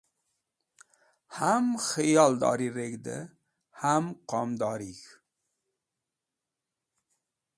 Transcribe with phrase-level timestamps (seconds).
[1.37, 3.29] Ham khiyodori reg̃hdẽ
[3.81, 5.09] ham qomdorig̃h